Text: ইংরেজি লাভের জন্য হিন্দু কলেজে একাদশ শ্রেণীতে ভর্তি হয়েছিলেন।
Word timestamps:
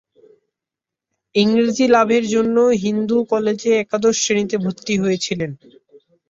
ইংরেজি 1.35 1.85
লাভের 1.87 2.23
জন্য 2.27 2.55
হিন্দু 2.83 3.17
কলেজে 3.31 3.71
একাদশ 3.77 4.15
শ্রেণীতে 4.21 4.55
ভর্তি 4.63 4.93
হয়েছিলেন। 4.97 5.51